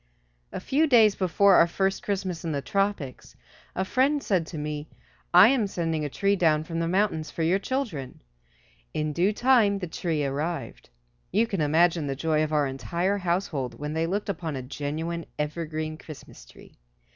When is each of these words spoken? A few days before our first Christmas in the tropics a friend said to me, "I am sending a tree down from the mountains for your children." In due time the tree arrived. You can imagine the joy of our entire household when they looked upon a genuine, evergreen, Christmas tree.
A 0.51 0.59
few 0.59 0.87
days 0.87 1.13
before 1.13 1.53
our 1.57 1.67
first 1.67 2.01
Christmas 2.01 2.43
in 2.43 2.53
the 2.53 2.61
tropics 2.63 3.35
a 3.75 3.85
friend 3.85 4.23
said 4.23 4.47
to 4.47 4.57
me, 4.57 4.89
"I 5.31 5.49
am 5.49 5.67
sending 5.67 6.03
a 6.03 6.09
tree 6.09 6.35
down 6.35 6.63
from 6.63 6.79
the 6.79 6.87
mountains 6.87 7.29
for 7.29 7.43
your 7.43 7.59
children." 7.59 8.19
In 8.95 9.13
due 9.13 9.31
time 9.31 9.77
the 9.77 9.85
tree 9.85 10.25
arrived. 10.25 10.89
You 11.31 11.45
can 11.45 11.61
imagine 11.61 12.07
the 12.07 12.15
joy 12.15 12.43
of 12.43 12.51
our 12.51 12.65
entire 12.65 13.19
household 13.19 13.77
when 13.77 13.93
they 13.93 14.07
looked 14.07 14.27
upon 14.27 14.55
a 14.55 14.63
genuine, 14.63 15.27
evergreen, 15.37 15.99
Christmas 15.99 16.45
tree. 16.47 16.79